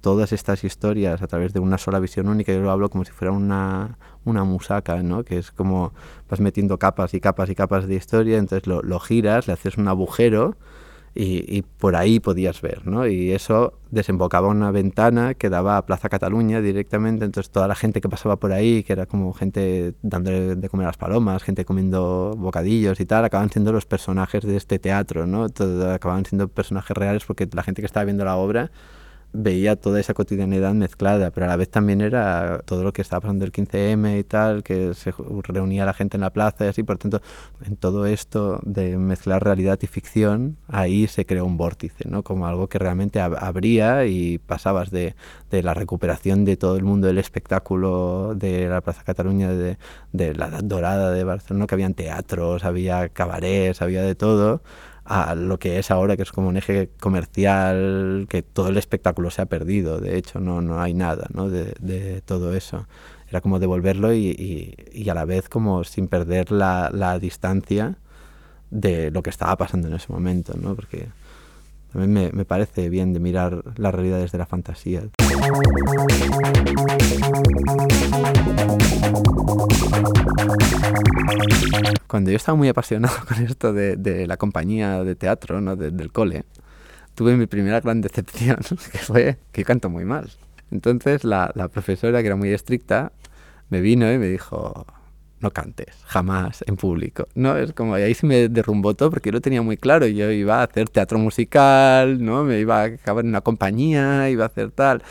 [0.00, 2.52] todas estas historias a través de una sola visión única.
[2.52, 5.24] Yo lo hablo como si fuera una, una musaca, ¿no?
[5.24, 5.92] Que es como
[6.28, 9.86] vas metiendo capas y capas y capas de historia, entonces lo giras, le haces un
[9.88, 10.56] agujero
[11.14, 13.06] y, por ahí podías ver, ¿no?
[13.06, 18.00] Y eso desembocaba una ventana que daba a Plaza Cataluña directamente, entonces toda la gente
[18.00, 21.64] que pasaba por ahí, que era como gente dándole de comer a las palomas, gente
[21.64, 25.48] comiendo bocadillos y tal, acaban siendo los personajes de este teatro, ¿no?
[25.48, 28.70] Todo, acababan siendo personajes reales porque la gente que estaba viendo la obra
[29.32, 33.20] veía toda esa cotidianidad mezclada, pero a la vez también era todo lo que estaba
[33.20, 35.12] pasando el 15M y tal, que se
[35.44, 37.22] reunía la gente en la plaza y así, por tanto,
[37.64, 42.22] en todo esto de mezclar realidad y ficción, ahí se creó un vórtice, ¿no?
[42.22, 45.14] Como algo que realmente abría y pasabas de,
[45.50, 49.78] de la recuperación de todo el mundo del espectáculo de la Plaza Cataluña, de,
[50.12, 54.62] de la Edad Dorada de Barcelona, que habían teatros, había cabarets, había de todo,
[55.10, 59.32] a lo que es ahora, que es como un eje comercial, que todo el espectáculo
[59.32, 61.50] se ha perdido, de hecho, no, no hay nada ¿no?
[61.50, 62.86] de, todo eso.
[63.28, 67.96] Era como devolverlo y, y, y, a la vez como sin perder la, la, distancia
[68.70, 70.76] de lo que estaba pasando en ese momento, ¿no?
[70.76, 71.08] porque
[71.92, 75.02] también me, me parece bien de mirar la realidad desde la fantasía.
[82.06, 85.76] Cuando yo estaba muy apasionado con esto de, de la compañía de teatro, ¿no?
[85.76, 86.44] De, del cole,
[87.14, 88.58] tuve mi primera gran decepción,
[88.92, 90.30] que fue que canto muy mal.
[90.70, 93.12] Entonces la, la profesora, que era muy estricta,
[93.68, 94.86] me vino y me dijo,
[95.40, 97.26] no cantes, jamás, en público.
[97.34, 100.06] No, es como, ahí se me derrumbó todo porque yo lo tenía muy claro.
[100.06, 102.44] Yo iba a hacer teatro musical, ¿no?
[102.44, 105.02] Me iba a acabar en una compañía, iba a hacer tal.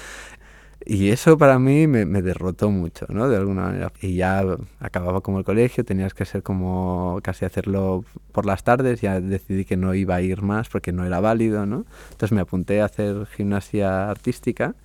[0.85, 3.27] Y eso para mí me, derrotó mucho, ¿no?
[3.29, 3.91] De alguna manera.
[4.01, 4.43] Y ya
[4.79, 9.65] acababa como el colegio, tenías que ser como casi hacerlo por las tardes, ya decidí
[9.65, 11.85] que no iba a ir más porque no era válido, ¿no?
[12.11, 14.75] Entonces me apunté a hacer gimnasia artística.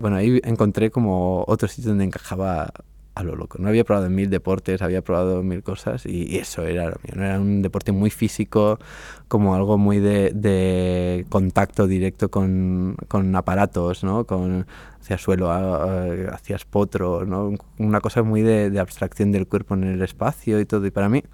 [0.00, 2.72] Bueno, ahí encontré como otro sitio donde encajaba
[3.18, 3.58] a lo loco.
[3.58, 7.14] No había probado mil deportes, había probado mil cosas y, eso era lo mío.
[7.16, 8.78] No era un deporte muy físico,
[9.26, 14.24] como algo muy de, de contacto directo con, con, aparatos, ¿no?
[14.24, 14.66] Con
[15.00, 17.54] hacia suelo, hacia potro, ¿no?
[17.78, 20.86] Una cosa muy de, de, abstracción del cuerpo en el espacio y todo.
[20.86, 21.24] Y para mí,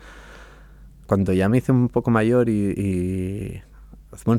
[1.07, 3.63] cuando ya me hice un poco mayor y, y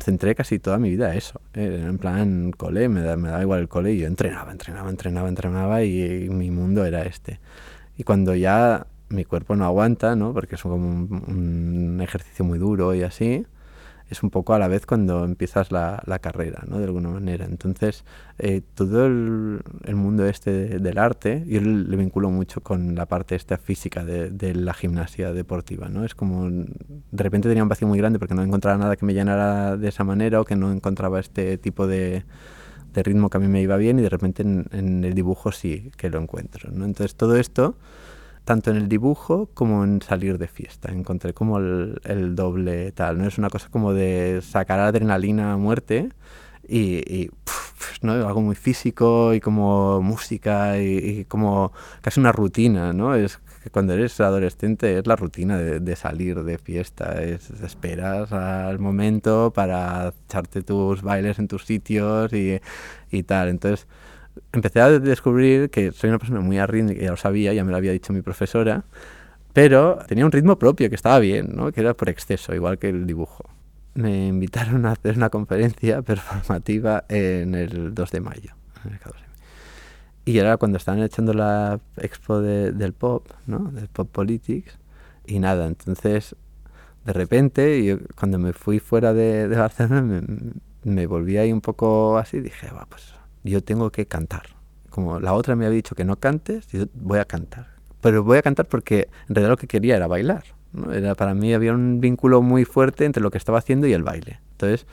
[0.00, 1.40] centré casi toda mi vida a eso.
[1.54, 4.90] Eh, en plan, cole, me, da, me daba igual el cole y yo entrenaba, entrenaba,
[4.90, 7.40] entrenaba, entrenaba y, y, mi mundo era este.
[7.96, 10.32] Y cuando ya mi cuerpo no aguanta, ¿no?
[10.32, 13.46] Porque es como un, un ejercicio muy duro y así,
[14.08, 16.78] es un poco a la vez cuando empiezas la, la carrera, ¿no?
[16.78, 17.44] De alguna manera.
[17.44, 18.04] Entonces,
[18.38, 19.62] eh, todo el,
[19.94, 24.30] mundo este de, del arte, yo le vinculo mucho con la parte esta física de,
[24.30, 26.04] de, la gimnasia deportiva, ¿no?
[26.04, 29.14] Es como, de repente tenía un vacío muy grande porque no encontraba nada que me
[29.14, 32.24] llenara de esa manera o que no encontraba este tipo de,
[32.92, 35.50] de ritmo que a mí me iba bien y de repente en, en el dibujo
[35.50, 36.84] sí que lo encuentro, ¿no?
[36.84, 37.76] Entonces, todo esto
[38.46, 40.92] tanto en el dibujo como en salir de fiesta.
[40.92, 43.18] Encontré como el, el doble tal.
[43.18, 46.10] No es una cosa como de sacar adrenalina a muerte
[46.68, 47.30] y, y
[48.02, 48.12] ¿no?
[48.12, 52.92] algo muy físico y como música y, y, como casi una rutina.
[52.92, 53.16] ¿no?
[53.16, 53.40] Es
[53.72, 57.20] cuando eres adolescente es la rutina de, de salir de fiesta.
[57.20, 62.60] Es, esperas al momento para echarte tus bailes en tus sitios y,
[63.10, 63.48] y tal.
[63.48, 63.88] Entonces
[64.52, 67.76] empecé a descubrir que soy una persona muy arrítmica, ya lo sabía, ya me lo
[67.76, 68.84] había dicho mi profesora,
[69.52, 71.72] pero tenía un ritmo propio que estaba bien, ¿no?
[71.72, 73.44] que era por exceso, igual que el dibujo.
[73.94, 78.50] Me invitaron a hacer una conferencia performativa en el 2 de mayo.
[80.24, 83.70] Y era cuando estaban echando la expo de, del pop, ¿no?
[83.70, 84.78] del pop politics,
[85.26, 86.36] y nada, entonces
[87.04, 90.22] de repente, yo, cuando me fui fuera de, de Barcelona, me,
[90.82, 93.15] me volví ahí un poco así, dije, va, pues
[93.50, 94.42] yo tengo que cantar.
[94.90, 97.68] Como la otra me había dicho que no cantes, yo voy a cantar.
[98.00, 100.44] Pero voy a cantar porque en realidad lo que quería era bailar.
[100.72, 100.92] ¿no?
[100.92, 104.02] Era, para mí había un vínculo muy fuerte entre lo que estaba haciendo y el
[104.02, 104.40] baile.
[104.52, 104.86] Entonces,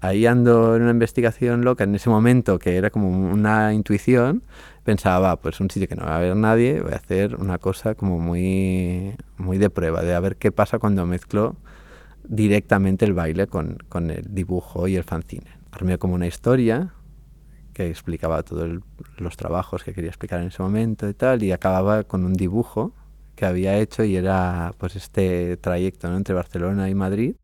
[0.00, 4.42] ahí ando en una investigación loca en ese momento que era como una intuición,
[4.84, 7.94] pensaba, pues un sitio que no va a haber nadie, voy a hacer una cosa
[7.94, 11.56] como muy, muy de prueba, de a ver qué pasa cuando mezclo
[12.24, 15.46] directamente el baile con, con el dibujo y el fanzine.
[15.72, 16.92] armé como una historia
[17.72, 18.80] que explicaba todos
[19.16, 22.92] los trabajos que quería explicar en ese momento y tal, y acababa con un dibujo
[23.34, 26.16] que había hecho y era pues este trayecto ¿no?
[26.16, 27.36] entre Barcelona y Madrid,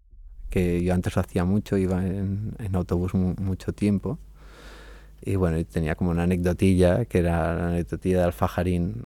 [0.51, 4.19] que yo antes lo hacía mucho, iba en, autobús mucho tiempo.
[5.21, 9.03] Y bueno, tenía como una anecdotilla, que era la anecdotilla de Alfajarín.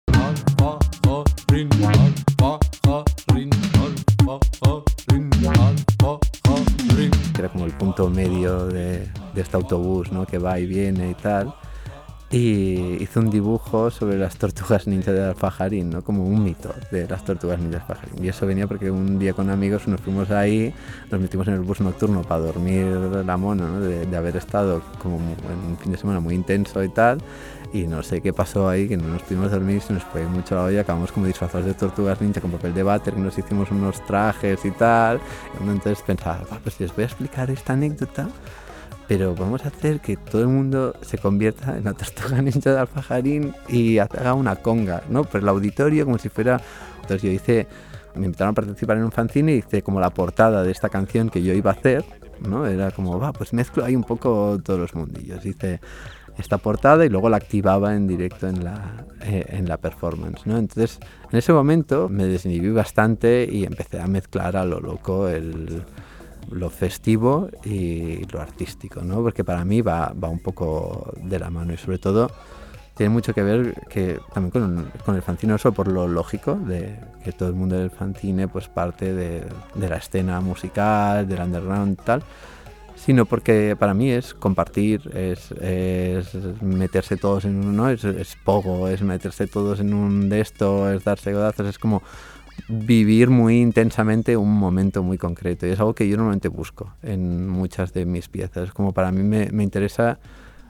[7.39, 10.27] era como el punto medio de, de este autobús, ¿no?
[10.27, 11.55] Que va y viene y tal
[12.33, 16.03] y hizo un dibujo sobre las tortugas ninja de Alfajarín, ¿no?
[16.03, 18.25] como un mito de las tortugas ninja de Alfajarín.
[18.25, 20.75] Y eso venía porque un día con amigos nos fuimos ahí,
[21.11, 23.81] nos metimos en el bus nocturno para dormir la mona, ¿no?
[23.81, 27.19] de, haber estado como en un fin de semana muy intenso y tal.
[27.75, 30.55] Y no sé qué pasó ahí, que no nos pudimos dormir, se nos fue mucho
[30.55, 34.05] la olla, acabamos como disfrazados de tortugas ninja con papel de váter, nos hicimos unos
[34.07, 35.21] trajes y tal.
[35.61, 38.29] Entonces pensaba, pues si les voy a explicar esta anécdota,
[39.13, 42.79] pero vamos a hacer que todo el mundo se convierta en la tortuga ninja de
[42.79, 45.25] Alfajarín y haga una conga, ¿no?
[45.25, 46.59] Por el auditorio, como si fuera...
[46.95, 47.67] Entonces yo hice,
[48.15, 51.29] me invitaron a participar en un fanzine y hice como la portada de esta canción
[51.29, 52.07] que yo iba a hacer,
[52.41, 52.67] ¿no?
[52.67, 55.45] Era como, va, pues mezclo ahí un poco todos los mundillos.
[55.45, 55.81] Hice
[56.39, 60.57] esta portada y luego la activaba en directo en la, eh, en la performance, ¿no?
[60.57, 60.99] Entonces,
[61.31, 65.85] en ese momento me desinhibí bastante y empecé a mezclar a lo loco el
[66.53, 69.23] lo festivo y lo artístico, ¿no?
[69.23, 72.31] Porque para mí va, va un poco de la mano y sobre todo
[72.97, 77.33] tiene mucho que ver que también con, el fanzine, solo por lo lógico, de que
[77.33, 79.45] todo el mundo del fanzine pues parte de,
[79.77, 82.23] la escena musical, del underground tal,
[82.95, 85.51] sino porque para mí es compartir, es,
[86.61, 87.89] meterse todos en uno, ¿no?
[87.89, 92.03] Es, es, pogo, es meterse todos en un de esto, es darse godazos, es como
[92.69, 95.67] vivir muy intensamente un momento muy concreto.
[95.67, 98.73] Y es algo que yo normalmente busco en muchas de mis piezas.
[98.73, 100.19] Como para mí me, me interesa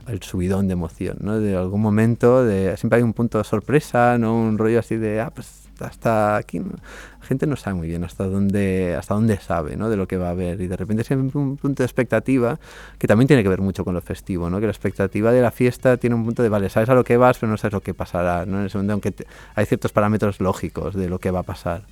[0.07, 1.39] el subidón de emoción, ¿no?
[1.39, 4.35] De algún momento, de, siempre hay un punto de sorpresa, ¿no?
[4.35, 8.25] Un rollo así de, ah, pues hasta aquí la gente no sabe muy bien hasta
[8.25, 9.89] dónde hasta dónde sabe ¿no?
[9.89, 12.59] de lo que va a haber y de repente siempre un punto de expectativa
[12.97, 14.59] que también tiene que ver mucho con lo festivo ¿no?
[14.59, 17.17] que la expectativa de la fiesta tiene un punto de vale sabes a lo que
[17.17, 18.59] vas pero no sabes lo que pasará ¿no?
[18.59, 19.13] en ese momento aunque
[19.55, 21.83] hay ciertos parámetros lógicos de lo que va a pasar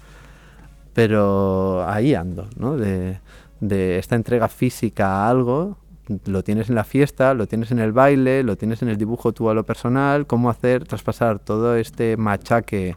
[0.94, 2.78] pero ahí ando ¿no?
[2.78, 3.20] de,
[3.60, 5.78] de esta entrega física a algo
[6.26, 9.32] lo tienes en la fiesta, lo tienes en el baile, lo tienes en el dibujo
[9.32, 12.96] tú a lo personal, cómo hacer traspasar todo este machaque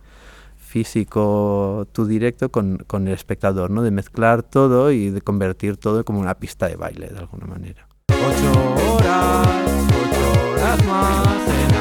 [0.75, 3.83] físico tu directo con, con, el espectador, ¿no?
[3.83, 7.87] De mezclar todo y de convertir todo como una pista de baile de alguna manera.
[8.09, 8.51] Ocho
[8.97, 9.47] horas,
[9.87, 11.75] ocho horas más en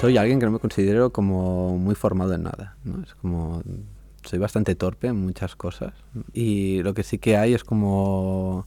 [0.00, 3.00] Soy alguien que no me considero como muy formado en nada, ¿no?
[3.04, 3.62] Es como
[4.24, 5.94] soy bastante torpe en muchas cosas
[6.32, 8.66] y lo que sí que hay es como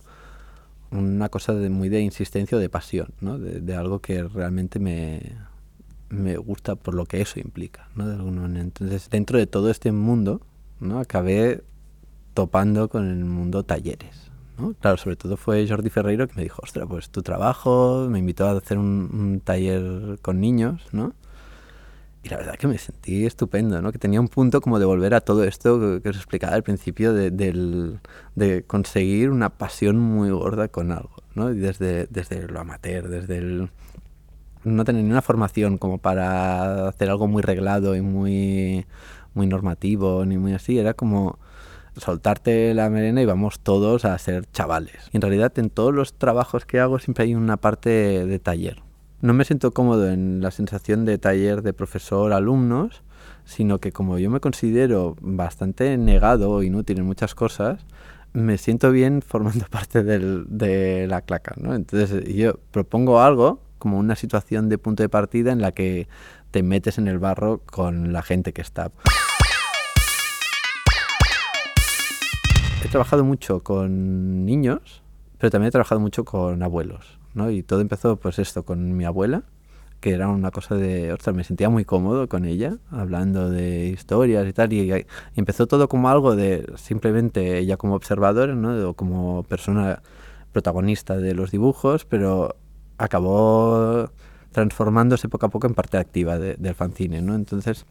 [0.89, 3.37] una cosa de, muy de insistencia o de pasión, ¿no?
[3.37, 5.21] de, de algo que realmente me,
[6.09, 8.07] me gusta por lo que eso implica, ¿no?
[8.07, 8.59] De.
[8.59, 10.41] Entonces, dentro de todo este mundo,
[10.79, 10.99] ¿no?
[10.99, 11.63] Acabé
[12.33, 14.73] topando con el mundo talleres, ¿no?
[14.73, 18.47] Claro, sobre todo fue Jordi Ferreiro que me dijo, ostras, pues tu trabajo, me invitó
[18.47, 21.13] a hacer un, taller con niños, ¿no?
[22.21, 23.91] Y la verdad que me sentí estupendo, ¿no?
[23.93, 27.13] Que tenía un punto como de volver a todo esto que, os explicaba al principio,
[27.13, 31.51] de, de conseguir una pasión muy gorda con algo, ¿no?
[31.51, 33.69] Y desde, desde lo amateur, desde el
[34.63, 38.85] no tener ni una formación como para hacer algo muy reglado y muy,
[39.33, 40.77] muy normativo, ni muy así.
[40.77, 41.39] Era como
[41.97, 45.09] soltarte la merena y vamos todos a ser chavales.
[45.11, 47.89] Y en realidad en todos los trabajos que hago siempre hay una parte
[48.25, 48.81] de taller.
[49.21, 53.03] No me siento cómodo en la sensación de taller de profesor-alumnos,
[53.43, 57.85] sino que como yo me considero bastante negado o inútil en muchas cosas,
[58.31, 61.55] me siento bien formando parte del, de la claca.
[61.57, 66.07] Entonces yo propongo algo como una situación de punto de partida en la que
[66.51, 68.91] te metes en el barro con la gente que está.
[72.83, 75.01] He trabajado mucho con niños,
[75.37, 77.51] pero también he trabajado mucho con abuelos, ¿no?
[77.51, 79.43] Y todo empezó, pues esto, con mi abuela,
[79.99, 84.47] que era una cosa de, ostras, me sentía muy cómodo con ella, hablando de historias
[84.47, 85.05] y tal, y,
[85.35, 88.89] empezó todo como algo de simplemente ella como observadora, ¿no?
[88.89, 90.01] O como persona
[90.51, 92.55] protagonista de los dibujos, pero
[92.99, 94.11] acabó
[94.51, 97.35] transformándose poco a poco en parte activa del fanzine, ¿no?
[97.35, 97.85] Entonces,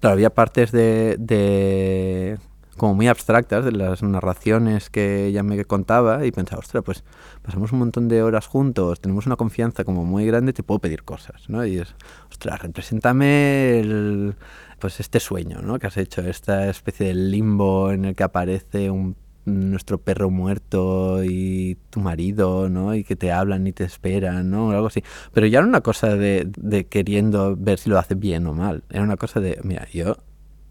[0.00, 2.38] claro, había partes de, de,
[2.76, 7.04] como muy abstractas de las narraciones que ella me contaba y pensaba, ostras, pues
[7.42, 11.02] pasamos un montón de horas juntos, tenemos una confianza como muy grande, te puedo pedir
[11.02, 11.64] cosas, ¿no?
[11.66, 11.94] Y es,
[12.30, 14.36] ostras, represéntame el,
[14.78, 15.78] pues este sueño, ¿no?
[15.78, 21.24] Que has hecho, esta especie de limbo en el que aparece un nuestro perro muerto
[21.24, 22.94] y tu marido, ¿no?
[22.94, 24.70] Y que te hablan y te esperan, ¿no?
[24.72, 25.02] Algo así.
[25.32, 28.84] Pero ya era una cosa de, de queriendo ver si lo hace bien o mal.
[28.90, 30.16] Era una cosa de, mira, yo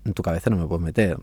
[0.05, 1.17] en tu cabeza no me puedo meter.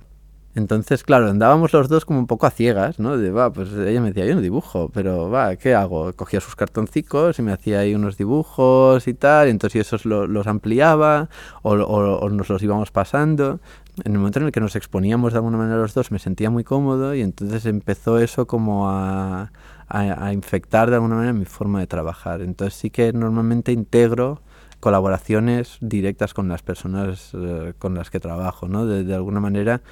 [0.55, 3.17] Entonces, claro, andábamos los dos como un poco a ciegas, ¿no?
[3.17, 6.13] De, va, pues ella me decía, yo no dibujo, pero va, ¿qué hago?
[6.13, 10.05] Cogía sus cartoncicos y me hacía ahí unos dibujos y tal, y entonces yo esos
[10.05, 11.31] los ampliaba
[11.63, 13.61] o, o, nos los íbamos pasando.
[14.05, 16.49] En el momento en el que nos exponíamos de alguna manera los dos me sentía
[16.49, 19.53] muy cómodo y entonces empezó eso como a,
[19.87, 22.41] a, a infectar de alguna manera mi forma de trabajar.
[22.41, 24.41] Entonces sí que normalmente integro
[24.81, 28.87] colaboraciones directas con las personas eh, con las que trabajo, ¿no?
[28.87, 29.83] De, de alguna manera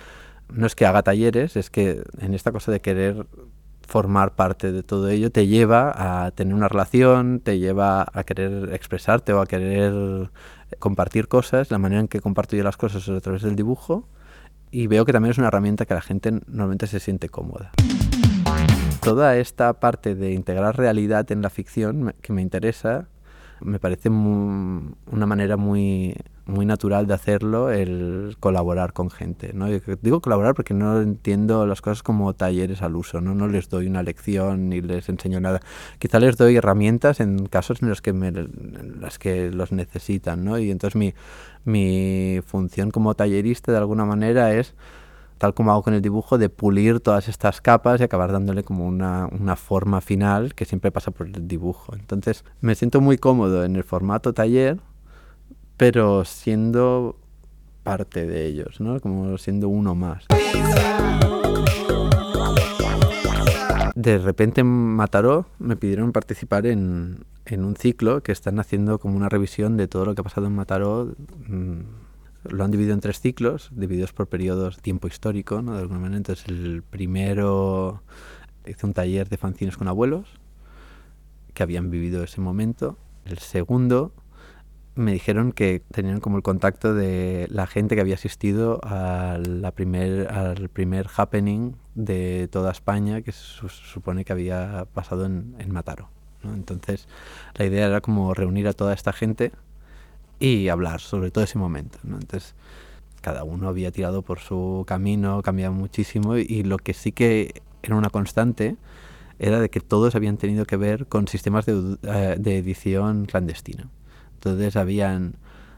[0.52, 3.26] no es que haga talleres, es que en esta cosa de querer
[3.86, 8.72] formar parte de todo ello te lleva a tener una relación, te lleva a querer
[8.72, 10.30] expresarte o a querer
[10.78, 11.70] compartir cosas.
[11.70, 14.08] La manera en que comparto yo las cosas es a través del dibujo
[14.70, 17.72] y veo que también es una herramienta que la gente normalmente se siente cómoda.
[19.02, 23.08] Toda esta parte de integrar realidad en la ficción que me interesa
[23.60, 26.16] me parece una manera muy,
[26.50, 29.52] muy natural de hacerlo el colaborar con gente.
[29.54, 29.66] ¿no?
[30.02, 33.34] digo colaborar porque no entiendo las cosas como talleres al uso, ¿no?
[33.34, 35.60] no les doy una lección ni les enseño nada.
[35.98, 40.44] Quizá les doy herramientas en casos en los que, me, en las que los necesitan.
[40.44, 40.58] ¿no?
[40.58, 41.14] Y entonces mi,
[41.64, 44.74] mi función como tallerista de alguna manera es
[45.40, 48.86] tal como hago con el dibujo, de pulir todas estas capas y acabar dándole como
[48.86, 51.94] una, una, forma final que siempre pasa por el dibujo.
[51.94, 54.80] Entonces me siento muy cómodo en el formato taller,
[55.80, 57.16] pero siendo
[57.84, 59.00] parte de ellos, ¿no?
[59.00, 60.26] Como siendo uno más.
[63.94, 69.16] De repente en Mataró me pidieron participar en, en un ciclo que están haciendo como
[69.16, 71.14] una revisión de todo lo que ha pasado en Mataró.
[71.48, 71.80] Mm,
[72.50, 75.72] lo han dividido en tres ciclos, divididos por periodos tiempo histórico, ¿no?
[75.72, 76.18] De alguna manera.
[76.18, 78.02] Entonces, el primero
[78.66, 80.28] hice un taller de fanzines con abuelos
[81.54, 82.98] que habían vivido ese momento.
[83.24, 84.12] El segundo
[85.00, 89.72] me dijeron que tenían como el contacto de la gente que había asistido a la
[89.72, 95.72] primer, al primer happening de toda España que se supone que había pasado en, en
[95.72, 96.08] Mataro.
[96.42, 96.54] ¿no?
[96.54, 97.08] Entonces,
[97.54, 99.52] la idea era como reunir a toda esta gente
[100.38, 101.98] y hablar sobre todo ese momento.
[102.02, 102.16] ¿no?
[102.16, 102.54] Entonces,
[103.20, 107.96] cada uno había tirado por su camino, cambiado muchísimo y lo que sí que era
[107.96, 108.76] una constante
[109.38, 113.88] era de que todos habían tenido que ver con sistemas de, eh, de edición clandestina.
[114.40, 115.36] Entonces habían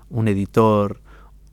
[0.08, 1.00] un editor,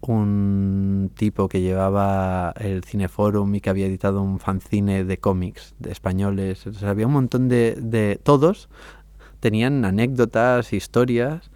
[0.02, 5.92] un tipo que llevaba el Cineforum y que había editado un fanzine de cómics de
[5.92, 6.66] españoles.
[6.84, 8.20] había un montón de, de...
[8.22, 8.70] Todos
[9.40, 11.50] tenían anécdotas, historias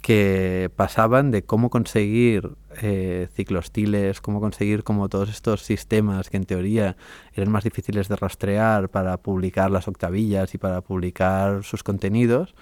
[0.00, 6.44] que pasaban de cómo conseguir eh, ciclostiles, cómo conseguir como todos estos sistemas que en
[6.44, 6.96] teoría
[7.34, 12.54] eran más difíciles de rastrear para publicar las octavillas y para publicar sus contenidos,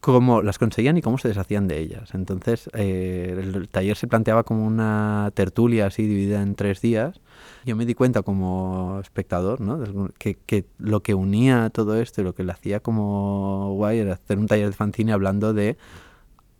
[0.00, 2.14] cómo las conseguían y cómo se deshacían de ellas.
[2.14, 7.20] Entonces eh, el taller se planteaba como una tertulia así dividida en tres días.
[7.64, 10.10] Yo me di cuenta como espectador ¿no?
[10.18, 14.14] que, que lo que unía todo esto y lo que le hacía como guay era
[14.14, 15.76] hacer un taller de fanzine hablando de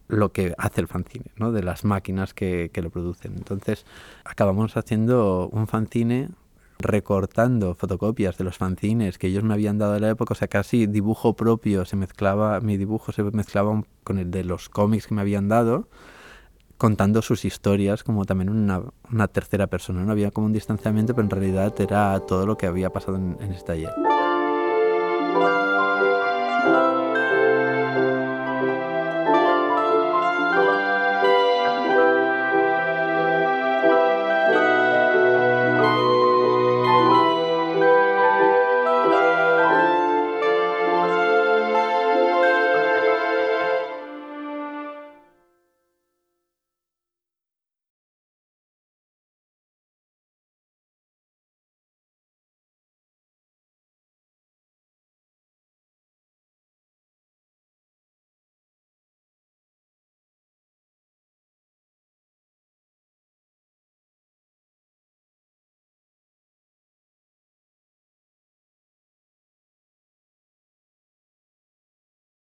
[0.08, 1.52] lo que hace el fanzine, ¿no?
[1.52, 3.34] de las máquinas que, que lo producen.
[3.36, 3.84] Entonces
[4.24, 6.30] acabamos haciendo un fanzine
[6.78, 10.48] recortando fotocopias de los fanzines que ellos me habían dado en la época, o sea,
[10.48, 15.14] casi dibujo propio se mezclaba, mi dibujo se mezclaba con el de los cómics que
[15.14, 15.88] me habían dado,
[16.76, 20.04] contando sus historias como también una, tercera persona.
[20.04, 23.36] No había como un distanciamiento, pero en realidad era todo lo que había pasado en,
[23.40, 24.17] en este taller.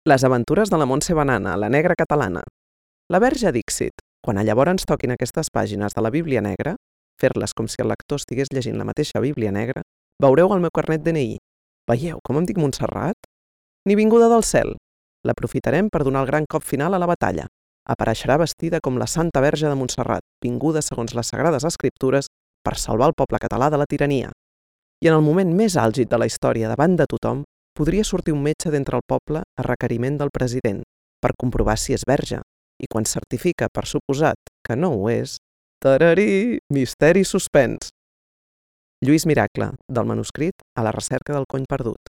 [0.09, 2.40] Les aventures de la Montse Banana, la negra catalana.
[3.12, 6.72] La verge Dixit, quan a llavors toquin aquestes pàgines de la Bíblia Negra,
[7.20, 9.82] fer-les com si el lector estigués llegint la mateixa Bíblia Negra,
[10.16, 11.36] veureu el meu carnet DNI.
[11.92, 13.28] Veieu com em dic Montserrat?
[13.84, 14.72] Ni vinguda del cel.
[15.28, 17.44] L'aprofitarem per donar el gran cop final a la batalla.
[17.84, 22.32] Apareixerà vestida com la Santa Verge de Montserrat, vinguda segons les Sagrades Escriptures
[22.64, 24.32] per salvar el poble català de la tirania.
[25.05, 27.44] I en el moment més àlgid de la història davant de tothom,
[27.76, 30.82] podria sortir un metge d'entre el poble a requeriment del president
[31.20, 32.40] per comprovar si és verge.
[32.80, 35.36] I quan certifica, per suposat, que no ho és,
[35.84, 37.92] tararí, misteri suspens.
[39.04, 42.09] Lluís Miracle, del manuscrit a la recerca del cony perdut.